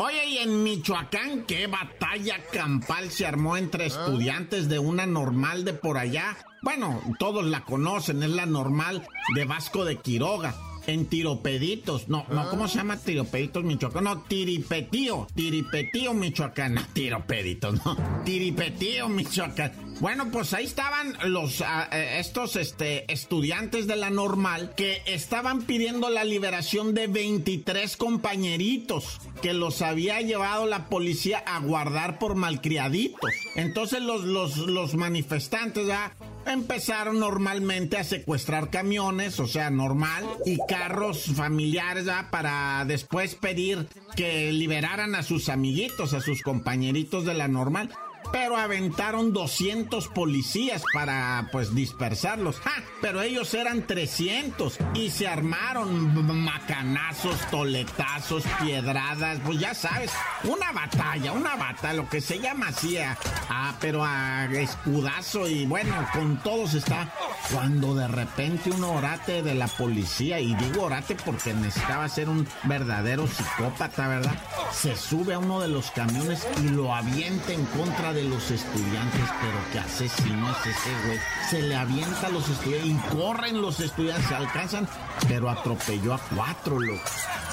Oye, 0.00 0.26
y 0.26 0.38
en 0.38 0.62
Michoacán, 0.62 1.42
qué 1.44 1.66
batalla 1.66 2.36
campal 2.52 3.10
se 3.10 3.26
armó 3.26 3.56
entre 3.56 3.86
estudiantes 3.86 4.68
de 4.68 4.78
una 4.78 5.06
normal 5.06 5.64
de 5.64 5.74
por 5.74 5.98
allá. 5.98 6.36
Bueno, 6.62 7.00
todos 7.18 7.44
la 7.44 7.64
conocen, 7.64 8.22
es 8.22 8.30
la 8.30 8.46
normal 8.46 9.04
de 9.34 9.44
Vasco 9.44 9.84
de 9.84 9.96
Quiroga 9.96 10.54
en 10.86 11.06
Tiropeditos. 11.06 12.08
No, 12.08 12.24
no, 12.30 12.48
¿cómo 12.48 12.66
se 12.66 12.76
llama 12.76 12.96
Tiropeditos, 12.96 13.62
Michoacán? 13.62 14.04
No, 14.04 14.22
Tiripetío. 14.22 15.26
Tiripetío, 15.34 16.14
Michoacán. 16.14 16.74
No, 16.74 16.82
Tiropeditos, 16.92 17.84
no. 17.84 17.96
Tiripetío, 18.24 19.08
Michoacán. 19.08 19.87
Bueno, 20.00 20.30
pues 20.30 20.54
ahí 20.54 20.64
estaban 20.64 21.16
los 21.24 21.60
ah, 21.60 21.88
eh, 21.90 22.18
estos 22.20 22.54
este, 22.54 23.12
estudiantes 23.12 23.88
de 23.88 23.96
la 23.96 24.10
normal 24.10 24.72
que 24.76 25.02
estaban 25.06 25.62
pidiendo 25.62 26.08
la 26.08 26.22
liberación 26.22 26.94
de 26.94 27.08
23 27.08 27.96
compañeritos 27.96 29.20
que 29.42 29.54
los 29.54 29.82
había 29.82 30.20
llevado 30.20 30.66
la 30.66 30.86
policía 30.86 31.42
a 31.44 31.58
guardar 31.58 32.20
por 32.20 32.36
malcriaditos. 32.36 33.32
Entonces 33.56 34.00
los, 34.00 34.22
los, 34.22 34.58
los 34.58 34.94
manifestantes 34.94 35.88
ya 35.88 36.14
empezaron 36.46 37.18
normalmente 37.18 37.96
a 37.96 38.04
secuestrar 38.04 38.70
camiones, 38.70 39.40
o 39.40 39.48
sea, 39.48 39.68
normal, 39.70 40.24
y 40.46 40.58
carros 40.68 41.24
familiares 41.34 42.04
¿ya? 42.04 42.28
para 42.30 42.84
después 42.86 43.34
pedir 43.34 43.88
que 44.14 44.52
liberaran 44.52 45.16
a 45.16 45.24
sus 45.24 45.48
amiguitos, 45.48 46.14
a 46.14 46.20
sus 46.20 46.42
compañeritos 46.42 47.24
de 47.24 47.34
la 47.34 47.48
normal 47.48 47.90
pero 48.32 48.56
aventaron 48.56 49.32
200 49.32 50.08
policías 50.08 50.82
para 50.92 51.48
pues 51.52 51.74
dispersarlos. 51.74 52.60
¡Ja! 52.60 52.82
Pero 53.00 53.22
ellos 53.22 53.54
eran 53.54 53.86
300 53.86 54.78
y 54.94 55.10
se 55.10 55.28
armaron 55.28 56.42
macanazos, 56.42 57.38
toletazos, 57.50 58.42
piedradas, 58.60 59.38
pues 59.44 59.60
ya 59.60 59.74
sabes, 59.74 60.12
una 60.44 60.72
batalla, 60.72 61.32
una 61.32 61.56
batalla, 61.56 61.94
lo 61.94 62.08
que 62.08 62.20
se 62.20 62.40
llama 62.40 62.68
así, 62.68 62.98
ah, 62.98 63.74
pero 63.80 64.04
a 64.04 64.46
escudazo 64.46 65.48
y 65.48 65.66
bueno, 65.66 65.94
con 66.12 66.38
todos 66.42 66.74
está. 66.74 67.12
Cuando 67.52 67.94
de 67.94 68.08
repente 68.08 68.70
un 68.70 68.84
orate 68.84 69.42
de 69.42 69.54
la 69.54 69.68
policía, 69.68 70.40
y 70.40 70.54
digo 70.54 70.84
orate 70.84 71.16
porque 71.24 71.54
necesitaba 71.54 72.08
ser 72.08 72.28
un 72.28 72.46
verdadero 72.64 73.26
psicópata, 73.26 74.08
¿verdad? 74.08 74.34
Se 74.72 74.96
sube 74.96 75.34
a 75.34 75.38
uno 75.38 75.60
de 75.60 75.68
los 75.68 75.90
camiones 75.90 76.46
y 76.62 76.68
lo 76.68 76.94
avienta 76.94 77.52
en 77.52 77.64
contra 77.66 78.12
de 78.12 78.17
de 78.18 78.24
los 78.24 78.50
estudiantes, 78.50 79.22
pero 79.40 79.72
que 79.72 79.78
asesino 79.78 80.50
es 80.50 80.66
ese 80.66 81.06
güey. 81.06 81.18
Se 81.50 81.62
le 81.62 81.76
avienta 81.76 82.26
a 82.26 82.30
los 82.30 82.48
estudiantes 82.48 82.90
y 82.90 83.16
corren 83.16 83.62
los 83.62 83.78
estudiantes, 83.78 84.26
se 84.26 84.34
alcanzan, 84.34 84.88
pero 85.28 85.48
atropelló 85.48 86.14
a 86.14 86.18
cuatro, 86.34 86.80
loco. 86.80 87.00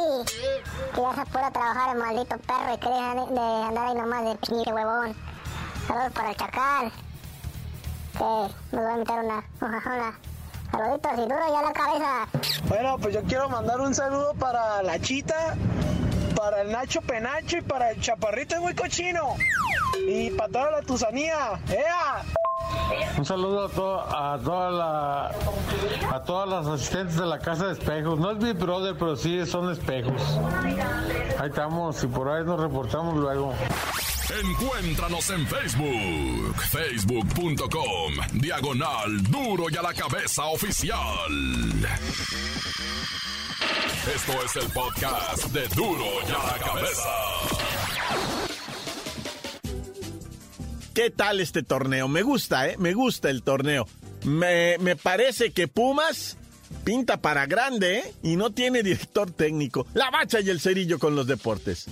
Que 0.93 1.01
ya 1.01 1.15
se 1.15 1.21
apura 1.21 1.47
a 1.47 1.51
trabajar 1.51 1.97
el 1.97 2.01
maldito 2.01 2.37
perro 2.37 2.73
y 2.73 2.77
quería 2.77 3.13
de, 3.13 3.23
andar 3.67 3.87
ahí 3.87 3.95
nomás 3.95 4.23
de 4.23 4.37
pinche 4.37 4.71
huevón. 4.71 5.13
Saludos 5.85 6.13
para 6.13 6.29
el 6.29 6.37
Chacal. 6.37 6.93
Que 8.13 8.47
nos 8.71 8.85
va 8.85 8.89
a 8.89 8.93
invitar 8.93 9.25
una, 9.25 9.43
una, 9.59 10.17
Saluditos 10.71 11.11
y 11.13 11.23
duro 11.23 11.45
ya 11.49 11.61
la 11.61 11.73
cabeza. 11.73 12.25
Bueno, 12.69 12.97
pues 12.99 13.13
yo 13.13 13.21
quiero 13.23 13.49
mandar 13.49 13.81
un 13.81 13.93
saludo 13.93 14.33
para 14.35 14.81
la 14.81 14.97
Chita 14.97 15.57
para 16.45 16.61
el 16.61 16.71
Nacho 16.71 17.01
Penacho 17.01 17.57
y 17.57 17.61
para 17.61 17.89
el 17.89 17.99
Chaparrito 17.99 18.61
muy 18.61 18.75
cochino. 18.75 19.35
Y 20.07 20.29
para 20.29 20.51
toda 20.51 20.71
la 20.71 20.81
tusanía. 20.83 21.59
¡Ea! 21.69 22.23
Un 23.17 23.25
saludo 23.25 23.65
a, 24.11 24.33
a, 24.33 24.39
toda 24.39 24.69
la, 24.69 25.31
a 26.11 26.23
todas 26.23 26.47
las 26.47 26.67
asistentes 26.67 27.15
de 27.15 27.25
la 27.25 27.39
casa 27.39 27.65
de 27.67 27.73
espejos. 27.73 28.19
No 28.19 28.29
es 28.29 28.37
mi 28.37 28.53
brother, 28.53 28.95
pero 28.95 29.15
sí 29.15 29.43
son 29.47 29.71
espejos. 29.71 30.21
Ahí 31.39 31.49
estamos 31.49 32.03
y 32.03 32.07
por 32.07 32.29
ahí 32.29 32.43
nos 32.45 32.59
reportamos 32.59 33.15
luego. 33.15 33.51
Encuéntranos 34.43 35.27
en 35.31 35.47
Facebook, 35.47 36.55
facebook.com, 36.71 38.13
diagonal 38.33 39.23
duro 39.23 39.65
y 39.71 39.77
a 39.77 39.81
la 39.81 39.93
cabeza 39.95 40.45
oficial. 40.45 40.99
Esto 44.13 44.33
es 44.45 44.55
el 44.63 44.71
podcast 44.71 45.45
de 45.47 45.67
duro 45.69 46.05
y 46.27 46.31
a 46.31 46.37
la 46.45 46.59
cabeza. 46.63 47.09
¿Qué 50.93 51.09
tal 51.09 51.39
este 51.39 51.63
torneo? 51.63 52.07
Me 52.07 52.21
gusta, 52.21 52.69
¿eh? 52.69 52.75
Me 52.77 52.93
gusta 52.93 53.31
el 53.31 53.41
torneo. 53.41 53.87
Me, 54.23 54.77
me 54.79 54.95
parece 54.95 55.51
que 55.51 55.67
Pumas 55.67 56.37
pinta 56.83 57.17
para 57.17 57.47
grande, 57.47 57.97
¿eh? 57.97 58.13
Y 58.21 58.35
no 58.35 58.51
tiene 58.51 58.83
director 58.83 59.31
técnico. 59.31 59.87
La 59.95 60.11
bacha 60.11 60.39
y 60.39 60.51
el 60.51 60.59
cerillo 60.59 60.99
con 60.99 61.15
los 61.15 61.25
deportes. 61.25 61.87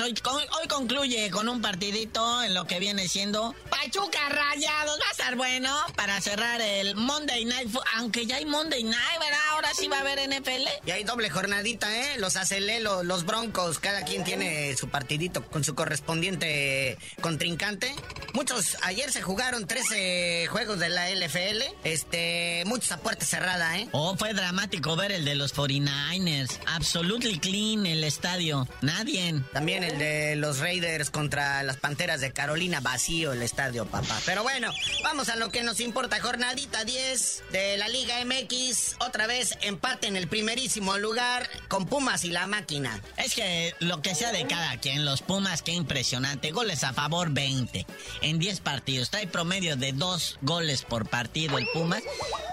Pues 0.00 0.22
hoy, 0.24 0.68
concluye 0.68 1.30
con 1.30 1.48
un 1.48 1.60
partidito 1.60 2.42
en 2.42 2.54
lo 2.54 2.66
que 2.66 2.78
viene 2.78 3.06
siendo 3.06 3.54
Pachuca 3.68 4.30
Rayados. 4.30 4.98
Va 4.98 5.08
a 5.08 5.10
estar 5.10 5.36
bueno 5.36 5.76
para 5.94 6.18
cerrar 6.22 6.60
el 6.62 6.94
Monday 6.94 7.44
Night, 7.44 7.68
aunque 7.96 8.24
ya 8.24 8.36
hay 8.36 8.46
Monday 8.46 8.82
Night, 8.82 9.20
¿verdad? 9.20 9.38
Ahora 9.52 9.68
sí 9.74 9.88
va 9.88 9.98
a 9.98 10.00
haber 10.00 10.18
NFL. 10.26 10.86
Y 10.86 10.90
hay 10.90 11.04
doble 11.04 11.28
jornadita, 11.28 11.94
¿eh? 11.94 12.18
Los 12.18 12.36
acelé, 12.36 12.80
los, 12.80 13.04
los 13.04 13.26
Broncos, 13.26 13.78
cada 13.78 14.02
quien 14.04 14.24
tiene 14.24 14.74
su 14.74 14.88
partidito 14.88 15.44
con 15.46 15.64
su 15.64 15.74
correspondiente 15.74 16.96
contrincante. 17.20 17.94
Muchos, 18.32 18.76
ayer 18.82 19.10
se 19.10 19.22
jugaron 19.22 19.66
13 19.66 20.46
juegos 20.48 20.78
de 20.78 20.88
la 20.88 21.10
LFL, 21.10 21.62
este, 21.84 22.62
muchos 22.66 22.92
a 22.92 22.98
puerta 22.98 23.24
cerrada, 23.24 23.76
¿eh? 23.78 23.88
Oh, 23.92 24.16
fue 24.16 24.34
dramático 24.34 24.94
ver 24.94 25.10
el 25.10 25.24
de 25.24 25.34
los 25.34 25.54
49ers. 25.54 26.58
Absolutely 26.66 27.38
clean 27.38 27.86
el 27.86 28.04
estadio. 28.04 28.68
Nadie. 28.82 29.34
También 29.52 29.82
el 29.82 29.98
de 29.98 30.36
los 30.36 30.60
Raiders 30.60 31.10
contra 31.10 31.62
las 31.64 31.76
Panteras 31.76 32.20
de 32.20 32.32
Carolina, 32.32 32.80
vacío 32.80 33.32
el 33.32 33.42
estadio, 33.42 33.86
papá. 33.86 34.16
Pero 34.24 34.42
bueno, 34.42 34.70
vamos 35.02 35.28
a 35.28 35.36
lo 35.36 35.50
que 35.50 35.62
nos 35.62 35.80
importa. 35.80 36.20
Jornadita 36.20 36.84
10 36.84 37.42
de 37.50 37.76
la 37.78 37.88
Liga 37.88 38.14
MX. 38.24 38.96
Otra 39.00 39.26
vez 39.26 39.58
empate 39.62 40.06
en 40.06 40.16
el 40.16 40.28
primerísimo 40.28 40.98
lugar 40.98 41.48
con 41.68 41.86
Pumas 41.86 42.24
y 42.24 42.30
la 42.30 42.46
máquina. 42.46 43.02
Es 43.16 43.34
que 43.34 43.74
lo 43.80 44.02
que 44.02 44.14
sea 44.14 44.30
de 44.30 44.46
cada 44.46 44.76
quien, 44.78 45.04
los 45.04 45.22
Pumas, 45.22 45.62
qué 45.62 45.72
impresionante. 45.72 46.52
Goles 46.52 46.84
a 46.84 46.92
favor 46.92 47.30
20 47.30 47.86
en 48.22 48.29
10 48.38 48.60
partidos. 48.60 49.10
Trae 49.10 49.26
promedio 49.26 49.76
de 49.76 49.92
2 49.92 50.38
goles 50.42 50.82
por 50.82 51.08
partido 51.08 51.58
el 51.58 51.66
Pumas. 51.72 52.02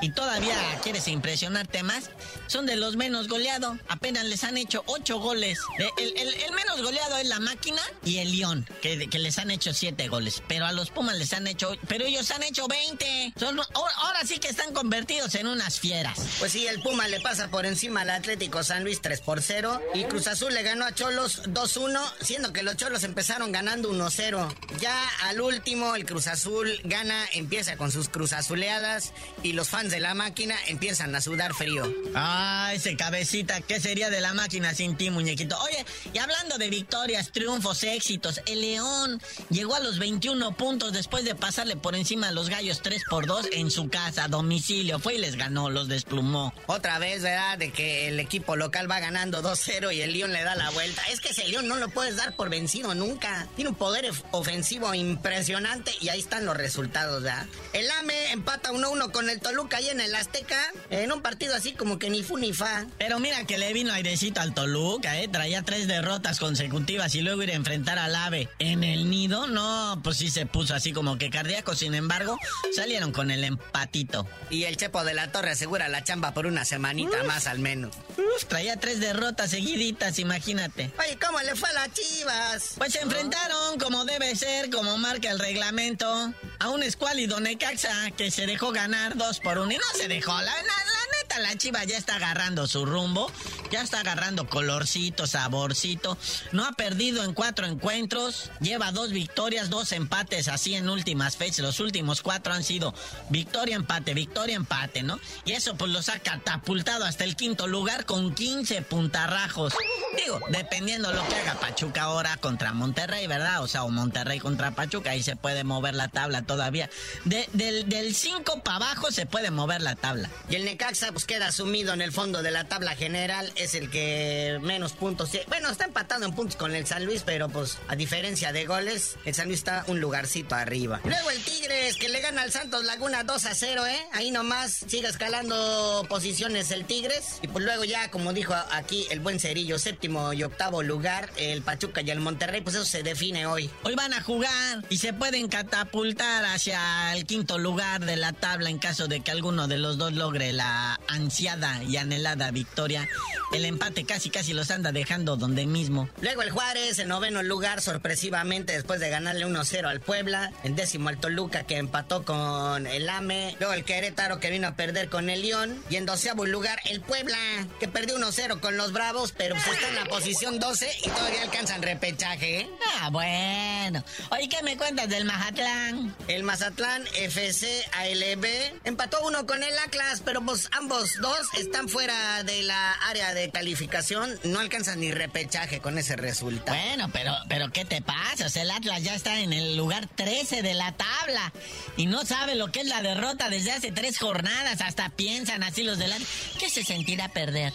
Y 0.01 0.11
todavía 0.11 0.55
quieres 0.83 1.07
impresionarte 1.07 1.83
más. 1.83 2.09
Son 2.47 2.65
de 2.65 2.75
los 2.75 2.95
menos 2.95 3.27
goleados. 3.27 3.77
Apenas 3.87 4.25
les 4.25 4.43
han 4.43 4.57
hecho 4.57 4.83
8 4.87 5.19
goles. 5.19 5.59
El, 5.97 6.17
el 6.17 6.51
menos 6.53 6.81
goleado 6.81 7.17
es 7.17 7.27
la 7.27 7.39
máquina 7.39 7.81
y 8.03 8.17
el 8.19 8.31
León, 8.37 8.67
que, 8.81 9.09
que, 9.09 9.19
les 9.19 9.37
han 9.37 9.51
hecho 9.51 9.73
siete 9.73 10.07
goles. 10.07 10.41
Pero 10.47 10.65
a 10.65 10.71
los 10.71 10.89
Pumas 10.89 11.17
les 11.17 11.33
han 11.33 11.47
hecho, 11.47 11.75
pero 11.87 12.05
ellos 12.05 12.29
han 12.31 12.43
hecho 12.43 12.67
20. 12.67 13.33
Son, 13.37 13.59
ahora 13.73 14.19
sí 14.25 14.39
que 14.39 14.47
están 14.47 14.73
convertidos 14.73 15.35
en 15.35 15.47
unas 15.47 15.79
fieras. 15.79 16.19
Pues 16.39 16.51
sí, 16.51 16.67
el 16.67 16.81
Puma 16.81 17.07
le 17.07 17.19
pasa 17.19 17.49
por 17.49 17.65
encima 17.65 18.01
al 18.01 18.09
Atlético 18.11 18.63
San 18.63 18.83
Luis 18.83 19.01
3 19.01 19.21
por 19.21 19.41
0 19.41 19.81
y 19.93 20.03
Cruz 20.05 20.27
Azul 20.27 20.53
le 20.53 20.63
ganó 20.63 20.85
a 20.85 20.93
Cholos 20.93 21.43
2-1, 21.43 21.99
siendo 22.21 22.53
que 22.53 22.63
los 22.63 22.77
Cholos 22.77 23.03
empezaron 23.03 23.51
ganando 23.51 23.91
1-0. 23.91 24.55
Ya 24.79 25.09
al 25.23 25.41
último 25.41 25.95
el 25.95 26.05
Cruz 26.05 26.27
Azul 26.27 26.79
gana, 26.83 27.25
empieza 27.33 27.77
con 27.77 27.91
sus 27.91 28.09
Cruz 28.09 28.33
Azuleadas 28.33 29.13
y 29.43 29.53
los 29.53 29.69
fans 29.69 29.91
de 29.91 29.99
la 29.99 30.13
máquina 30.13 30.55
empiezan 30.67 31.15
a 31.15 31.21
sudar 31.21 31.53
frío. 31.53 31.91
Ah, 32.15 32.36
ese 32.73 32.95
cabecita, 32.95 33.61
¿qué 33.61 33.79
sería 33.79 34.09
de 34.09 34.21
la 34.21 34.33
máquina 34.33 34.73
sin 34.73 34.95
ti, 34.95 35.09
muñequito? 35.09 35.57
Oye, 35.59 35.85
y 36.13 36.17
hablando 36.19 36.57
de 36.57 36.69
victoria, 36.69 37.23
triunfos, 37.23 37.83
éxitos. 37.83 38.41
El 38.45 38.61
León 38.61 39.21
llegó 39.49 39.75
a 39.75 39.79
los 39.79 39.99
21 39.99 40.55
puntos 40.55 40.93
después 40.93 41.25
de 41.25 41.35
pasarle 41.35 41.75
por 41.75 41.95
encima 41.95 42.29
a 42.29 42.31
los 42.31 42.49
gallos 42.49 42.81
3 42.81 43.03
por 43.09 43.25
2 43.25 43.47
en 43.53 43.71
su 43.71 43.89
casa, 43.89 44.27
domicilio. 44.27 44.99
Fue 44.99 45.15
y 45.15 45.17
les 45.17 45.35
ganó, 45.35 45.69
los 45.69 45.87
desplumó. 45.87 46.53
Otra 46.67 46.99
vez, 46.99 47.23
¿verdad? 47.23 47.57
De 47.57 47.71
que 47.71 48.07
el 48.09 48.19
equipo 48.19 48.55
local 48.55 48.89
va 48.89 48.99
ganando 48.99 49.41
2-0 49.41 49.93
y 49.95 50.01
el 50.01 50.13
León 50.13 50.33
le 50.33 50.43
da 50.43 50.55
la 50.55 50.69
vuelta. 50.69 51.01
Es 51.09 51.19
que 51.19 51.29
ese 51.29 51.47
León 51.47 51.67
no 51.67 51.77
lo 51.77 51.89
puedes 51.89 52.15
dar 52.15 52.35
por 52.35 52.49
vencido 52.49 52.93
nunca. 52.93 53.47
Tiene 53.55 53.69
un 53.69 53.75
poder 53.75 54.11
ofensivo 54.31 54.93
impresionante 54.93 55.91
y 56.01 56.09
ahí 56.09 56.19
están 56.19 56.45
los 56.45 56.55
resultados, 56.55 57.23
¿verdad? 57.23 57.47
El 57.73 57.89
AME 57.89 58.31
empata 58.31 58.71
1-1 58.71 59.11
con 59.11 59.29
el 59.29 59.39
Toluca 59.39 59.77
ahí 59.77 59.89
en 59.89 60.01
el 60.01 60.13
Azteca. 60.15 60.61
En 60.89 61.11
un 61.11 61.21
partido 61.21 61.55
así 61.55 61.71
como 61.71 61.97
que 61.97 62.09
ni 62.09 62.23
Funifa. 62.27 62.85
Pero 62.97 63.19
mira 63.19 63.45
que 63.45 63.57
le 63.57 63.73
vino 63.73 63.93
airecito 63.93 64.41
al 64.41 64.53
Toluca, 64.53 65.19
¿eh? 65.19 65.27
Traía 65.27 65.61
tres 65.63 65.87
derrotas 65.87 66.39
consecutivas 66.39 67.15
y 67.15 67.21
luego 67.21 67.43
ir 67.43 67.51
a 67.51 67.55
enfrentar 67.55 67.97
al 67.97 68.15
AVE 68.15 68.49
en 68.59 68.83
el 68.83 69.09
nido. 69.09 69.47
No, 69.47 69.99
pues 70.03 70.17
sí 70.17 70.29
se 70.29 70.45
puso 70.45 70.75
así 70.75 70.91
como 70.93 71.17
que 71.17 71.29
cardíaco. 71.29 71.75
Sin 71.75 71.95
embargo, 71.95 72.37
salieron 72.75 73.11
con 73.11 73.31
el 73.31 73.43
empatito. 73.43 74.27
Y 74.49 74.63
el 74.65 74.77
Chepo 74.77 75.03
de 75.03 75.13
la 75.13 75.31
Torre 75.31 75.51
asegura 75.51 75.87
la 75.87 76.03
chamba 76.03 76.33
por 76.33 76.45
una 76.45 76.65
semanita 76.65 77.23
más 77.23 77.47
al 77.47 77.59
menos. 77.59 77.95
Uf, 78.17 78.45
traía 78.47 78.77
tres 78.77 78.99
derrotas 78.99 79.51
seguiditas, 79.51 80.19
imagínate. 80.19 80.91
Oye, 80.99 81.17
¿cómo 81.17 81.39
le 81.41 81.55
fue 81.55 81.69
a 81.69 81.73
las 81.73 81.93
chivas? 81.93 82.73
Pues 82.77 82.93
se 82.93 82.99
enfrentaron 82.99 83.79
como 83.79 84.05
debe 84.05 84.35
ser, 84.35 84.69
como 84.69 84.97
marca 84.97 85.29
el 85.31 85.39
reglamento, 85.39 86.33
a 86.59 86.69
un 86.69 86.83
escuálido 86.83 87.39
Necaxa 87.39 88.11
que 88.11 88.31
se 88.31 88.45
dejó 88.45 88.71
ganar 88.71 89.15
dos 89.15 89.39
por 89.39 89.57
uno. 89.59 89.71
Y 89.71 89.77
no 89.77 89.83
se 89.95 90.07
dejó, 90.07 90.33
la, 90.33 90.41
la, 90.41 90.51
la 90.61 90.96
la 91.39 91.55
chiva 91.57 91.83
ya 91.83 91.97
está 91.97 92.15
agarrando 92.15 92.67
su 92.67 92.85
rumbo, 92.85 93.31
ya 93.71 93.81
está 93.81 93.99
agarrando 94.01 94.47
colorcito, 94.47 95.27
saborcito. 95.27 96.17
No 96.51 96.65
ha 96.65 96.73
perdido 96.73 97.23
en 97.23 97.33
cuatro 97.33 97.65
encuentros, 97.65 98.51
lleva 98.59 98.91
dos 98.91 99.11
victorias, 99.11 99.69
dos 99.69 99.91
empates 99.91 100.47
así 100.47 100.75
en 100.75 100.89
últimas 100.89 101.37
fechas. 101.37 101.59
Los 101.59 101.79
últimos 101.79 102.21
cuatro 102.21 102.53
han 102.53 102.63
sido 102.63 102.93
victoria, 103.29 103.75
empate, 103.75 104.13
victoria, 104.13 104.55
empate, 104.55 105.03
¿no? 105.03 105.19
Y 105.45 105.53
eso 105.53 105.75
pues 105.75 105.91
los 105.91 106.09
ha 106.09 106.19
catapultado 106.19 107.05
hasta 107.05 107.23
el 107.23 107.35
quinto 107.35 107.67
lugar 107.67 108.05
con 108.05 108.33
15 108.33 108.81
puntarrajos. 108.83 109.73
Digo, 110.15 110.39
dependiendo 110.49 111.11
lo 111.13 111.27
que 111.27 111.35
haga 111.35 111.59
Pachuca 111.59 112.03
ahora 112.03 112.37
contra 112.37 112.73
Monterrey, 112.73 113.27
¿verdad? 113.27 113.61
O 113.63 113.67
sea, 113.67 113.83
o 113.83 113.89
Monterrey 113.89 114.39
contra 114.39 114.71
Pachuca, 114.71 115.11
ahí 115.11 115.23
se 115.23 115.35
puede 115.35 115.63
mover 115.63 115.95
la 115.95 116.07
tabla 116.07 116.41
todavía. 116.43 116.89
De- 117.25 117.47
del 117.53 118.15
5 118.15 118.63
para 118.63 118.77
abajo 118.77 119.11
se 119.11 119.25
puede 119.25 119.51
mover 119.51 119.81
la 119.81 119.95
tabla. 119.95 120.29
Y 120.49 120.55
el 120.55 120.65
Necaxa 120.65 121.11
pues 121.11 121.25
queda 121.27 121.51
sumido 121.51 121.93
en 121.93 122.01
el 122.01 122.11
fondo 122.11 122.41
de 122.41 122.51
la 122.51 122.63
tabla 122.63 122.95
general, 122.95 123.51
es 123.55 123.75
el 123.75 123.91
que 123.91 124.59
menos 124.61 124.93
puntos 124.93 125.29
tiene. 125.29 125.45
Bueno, 125.47 125.69
está 125.69 125.85
empatando 125.85 126.25
en 126.25 126.33
puntos 126.33 126.55
con 126.55 126.73
el 126.73 126.87
San 126.87 127.05
Luis, 127.05 127.23
pero 127.23 127.49
pues 127.49 127.77
a 127.87 127.95
diferencia 127.95 128.53
de 128.53 128.65
goles, 128.65 129.17
el 129.25 129.35
San 129.35 129.47
Luis 129.47 129.59
está 129.59 129.83
un 129.87 129.99
lugarcito 129.99 130.55
arriba. 130.55 131.01
Luego 131.03 131.29
el 131.29 131.43
Tigres 131.43 131.97
que 131.97 132.09
le 132.09 132.21
gana 132.21 132.41
al 132.41 132.51
Santos 132.51 132.85
Laguna 132.85 133.23
2 133.23 133.45
a 133.45 133.53
0, 133.53 133.85
¿eh? 133.85 133.99
Ahí 134.13 134.31
nomás 134.31 134.85
sigue 134.87 135.07
escalando 135.07 136.05
posiciones 136.07 136.71
el 136.71 136.85
Tigres. 136.85 137.39
Y 137.41 137.47
pues 137.49 137.65
luego 137.65 137.83
ya, 137.83 138.09
como 138.09 138.31
dijo 138.31 138.55
aquí 138.71 139.05
el 139.11 139.19
buen 139.19 139.39
Cerillo, 139.39 139.77
séptimo 139.77 140.31
y 140.31 140.43
octavo 140.43 140.81
lugar, 140.81 141.29
el 141.35 141.61
Pachuca 141.61 142.01
y 142.01 142.09
el 142.09 142.21
Monterrey, 142.21 142.61
pues 142.61 142.75
eso 142.77 142.85
se 142.85 143.03
define 143.03 143.45
hoy. 143.45 143.69
Hoy 143.83 143.95
van 143.95 144.13
a 144.13 144.21
jugar 144.21 144.85
y 144.89 144.97
se 144.97 145.11
pueden 145.11 145.49
catapultar 145.49 146.45
hacia 146.45 147.15
el 147.15 147.25
quinto 147.25 147.57
lugar 147.57 148.05
de 148.05 148.15
la 148.15 148.31
tabla 148.31 148.69
en 148.69 148.79
caso 148.79 149.07
de 149.07 149.19
que 149.19 149.31
alguno 149.31 149.67
de 149.67 149.77
los 149.77 149.97
dos 149.97 150.13
logre 150.13 150.53
la 150.53 150.99
ansiada 151.07 151.83
y 151.83 151.97
anhelada 151.97 152.51
victoria. 152.51 153.07
El 153.53 153.65
empate 153.65 154.05
casi 154.05 154.29
casi 154.29 154.53
los 154.53 154.71
anda 154.71 154.91
dejando 154.91 155.37
donde 155.37 155.65
mismo. 155.65 156.09
Luego 156.21 156.41
el 156.41 156.51
Juárez 156.51 156.99
en 156.99 157.07
noveno 157.07 157.43
lugar, 157.43 157.81
sorpresivamente, 157.81 158.73
después 158.73 158.99
de 158.99 159.09
ganarle 159.09 159.45
1-0 159.45 159.87
al 159.87 160.01
Puebla. 160.01 160.51
En 160.63 160.75
décimo 160.75 161.09
el 161.09 161.17
Toluca, 161.17 161.63
que 161.63 161.77
empató 161.77 162.23
con 162.23 162.87
el 162.87 163.07
AME. 163.09 163.55
Luego 163.59 163.73
el 163.73 163.85
Querétaro, 163.85 164.39
que 164.39 164.49
vino 164.49 164.67
a 164.67 164.75
perder 164.75 165.09
con 165.09 165.29
el 165.29 165.41
León. 165.43 165.81
Y 165.89 165.95
en 165.95 166.05
doceavo 166.05 166.45
lugar 166.45 166.79
el 166.85 167.01
Puebla, 167.01 167.37
que 167.79 167.87
perdió 167.87 168.17
1-0 168.17 168.59
con 168.59 168.75
los 168.75 168.91
Bravos, 168.91 169.33
pero 169.37 169.55
pues 169.55 169.67
está 169.67 169.89
en 169.89 169.95
la 169.95 170.05
posición 170.05 170.59
12 170.59 170.89
y 171.05 171.09
todavía 171.09 171.43
alcanzan 171.43 171.81
repechaje, 171.81 172.61
¿eh? 172.61 172.69
Ah, 172.99 173.09
bueno. 173.09 174.03
Oye, 174.31 174.49
¿qué 174.49 174.61
me 174.63 174.77
cuentas 174.77 175.07
del 175.09 175.25
Mazatlán? 175.25 176.15
El 176.27 176.43
Mazatlán 176.43 177.05
FC 177.15 177.85
ALB 177.93 178.45
empató 178.83 179.25
uno 179.25 179.45
con 179.45 179.63
el 179.63 179.77
Atlas, 179.79 180.21
pero 180.23 180.41
pues 180.41 180.67
ambos 180.71 180.96
dos 181.19 181.47
están 181.57 181.89
fuera 181.89 182.43
de 182.43 182.63
la 182.63 182.91
área 182.93 183.33
de 183.33 183.49
calificación. 183.49 184.39
No 184.43 184.59
alcanzan 184.59 184.99
ni 184.99 185.11
repechaje 185.11 185.79
con 185.79 185.97
ese 185.97 186.15
resultado. 186.15 186.77
Bueno, 186.77 187.09
pero, 187.13 187.33
pero 187.47 187.71
¿qué 187.71 187.85
te 187.85 188.01
pasa? 188.01 188.47
O 188.47 188.49
sea, 188.49 188.63
el 188.63 188.71
Atlas 188.71 189.03
ya 189.03 189.15
está 189.15 189.39
en 189.39 189.53
el 189.53 189.77
lugar 189.77 190.07
13 190.15 190.61
de 190.61 190.73
la 190.73 190.91
tabla 190.93 191.51
y 191.95 192.07
no 192.07 192.25
sabe 192.25 192.55
lo 192.55 192.71
que 192.71 192.81
es 192.81 192.87
la 192.87 193.01
derrota 193.01 193.49
desde 193.49 193.71
hace 193.71 193.91
tres 193.91 194.17
jornadas. 194.17 194.81
Hasta 194.81 195.09
piensan 195.09 195.63
así 195.63 195.83
los 195.83 195.97
del 195.97 196.13
Atlas. 196.13 196.29
¿Qué 196.59 196.69
se 196.69 196.83
sentirá 196.83 197.29
perder? 197.29 197.73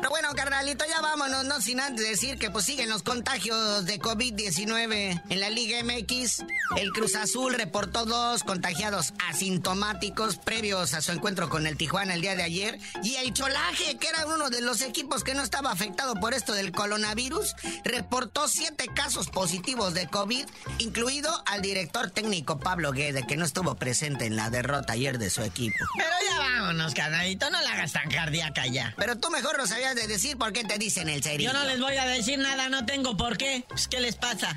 Pero 0.00 0.08
bueno, 0.08 0.34
carnalito, 0.34 0.86
ya 0.88 1.02
vámonos, 1.02 1.44
no 1.44 1.60
sin 1.60 1.78
antes 1.78 2.08
decir 2.08 2.38
que 2.38 2.50
pues 2.50 2.64
siguen 2.64 2.88
los 2.88 3.02
contagios 3.02 3.84
de 3.84 4.00
COVID-19 4.00 5.22
en 5.28 5.40
la 5.40 5.50
Liga 5.50 5.82
MX. 5.84 6.42
El 6.78 6.90
Cruz 6.92 7.14
Azul 7.16 7.52
reportó 7.52 8.06
dos 8.06 8.42
contagiados 8.42 9.12
asintomáticos 9.28 10.38
previos 10.38 10.94
a 10.94 11.02
su 11.02 11.12
encuentro 11.12 11.50
con 11.50 11.66
el 11.66 11.76
Tijuana 11.76 12.14
el 12.14 12.22
día 12.22 12.34
de 12.34 12.42
ayer. 12.42 12.78
Y 13.02 13.16
el 13.16 13.34
Cholaje, 13.34 13.98
que 13.98 14.08
era 14.08 14.24
uno 14.24 14.48
de 14.48 14.62
los 14.62 14.80
equipos 14.80 15.22
que 15.22 15.34
no 15.34 15.42
estaba 15.42 15.70
afectado 15.70 16.14
por 16.14 16.32
esto 16.32 16.54
del 16.54 16.72
coronavirus, 16.72 17.54
reportó 17.84 18.48
siete 18.48 18.86
casos 18.94 19.28
positivos 19.28 19.92
de 19.92 20.06
COVID, 20.06 20.46
incluido 20.78 21.30
al 21.44 21.60
director 21.60 22.10
técnico 22.10 22.58
Pablo 22.58 22.92
Guede, 22.92 23.26
que 23.26 23.36
no 23.36 23.44
estuvo 23.44 23.74
presente 23.74 24.24
en 24.24 24.36
la 24.36 24.48
derrota 24.48 24.94
ayer 24.94 25.18
de 25.18 25.28
su 25.28 25.42
equipo. 25.42 25.76
Pero 25.94 26.10
ya 26.30 26.38
vámonos, 26.38 26.94
carnalito, 26.94 27.50
no 27.50 27.60
la 27.60 27.72
hagas 27.72 27.92
tan 27.92 28.10
cardíaca 28.10 28.66
ya. 28.66 28.94
Pero 28.96 29.18
tú 29.18 29.28
mejor 29.28 29.58
no 29.58 29.66
de 29.94 30.06
decir 30.06 30.36
por 30.36 30.52
qué 30.52 30.64
te 30.64 30.78
dicen 30.78 31.08
el 31.08 31.22
cerillo. 31.22 31.52
Yo 31.52 31.58
no 31.58 31.64
les 31.64 31.80
voy 31.80 31.96
a 31.96 32.06
decir 32.06 32.38
nada, 32.38 32.68
no 32.68 32.86
tengo 32.86 33.16
por 33.16 33.36
qué. 33.36 33.64
Pues, 33.68 33.88
¿Qué 33.88 34.00
les 34.00 34.16
pasa? 34.16 34.56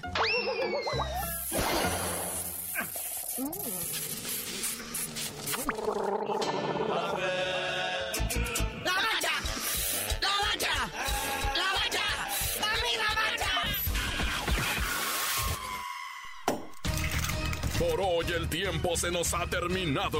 Por 17.80 18.02
hoy 18.02 18.26
el 18.36 18.48
tiempo 18.50 18.96
se 18.96 19.12
nos 19.12 19.34
ha 19.34 19.48
terminado. 19.48 20.20